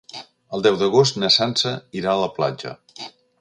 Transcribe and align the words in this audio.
El 0.57 0.63
deu 0.67 0.79
d'agost 0.83 1.19
na 1.25 1.29
Sança 1.35 1.75
irà 2.01 2.15
a 2.17 2.23
la 2.25 2.31
platja. 2.39 2.75